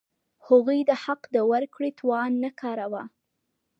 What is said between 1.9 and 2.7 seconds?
توان نه